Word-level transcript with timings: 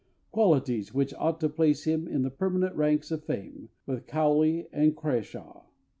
qualities 0.31 0.95
which 0.95 1.13
ought 1.13 1.39
to 1.39 1.47
place 1.47 1.83
him 1.83 2.07
in 2.07 2.23
the 2.23 2.31
permanent 2.31 2.75
ranks 2.75 3.11
of 3.11 3.23
fame, 3.23 3.69
with 3.85 4.07
COWLEY 4.07 4.67
and 4.73 4.87
with 4.95 4.95
CRASHAW.... 4.95 5.65